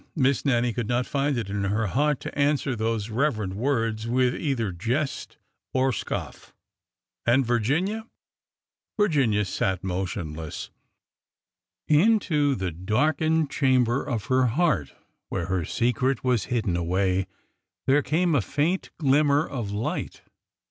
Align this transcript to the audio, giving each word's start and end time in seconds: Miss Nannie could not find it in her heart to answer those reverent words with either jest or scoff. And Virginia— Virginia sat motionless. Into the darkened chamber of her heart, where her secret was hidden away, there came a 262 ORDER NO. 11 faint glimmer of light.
Miss 0.15 0.43
Nannie 0.43 0.73
could 0.73 0.87
not 0.87 1.05
find 1.05 1.37
it 1.37 1.47
in 1.47 1.63
her 1.65 1.85
heart 1.85 2.19
to 2.21 2.35
answer 2.35 2.75
those 2.75 3.11
reverent 3.11 3.53
words 3.53 4.07
with 4.07 4.33
either 4.33 4.71
jest 4.71 5.37
or 5.75 5.93
scoff. 5.93 6.55
And 7.27 7.45
Virginia— 7.45 8.07
Virginia 8.97 9.45
sat 9.45 9.83
motionless. 9.83 10.71
Into 11.87 12.55
the 12.55 12.71
darkened 12.71 13.51
chamber 13.51 14.03
of 14.03 14.25
her 14.25 14.47
heart, 14.47 14.91
where 15.29 15.45
her 15.45 15.65
secret 15.65 16.23
was 16.23 16.45
hidden 16.45 16.75
away, 16.75 17.27
there 17.85 18.01
came 18.01 18.33
a 18.33 18.41
262 18.41 18.57
ORDER 18.57 18.57
NO. 18.57 18.69
11 18.71 18.79
faint 18.79 18.97
glimmer 19.37 19.47
of 19.47 19.69
light. 19.69 20.23